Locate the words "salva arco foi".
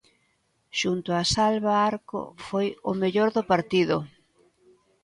1.33-2.67